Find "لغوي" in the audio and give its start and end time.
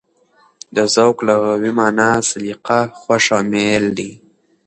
1.27-1.71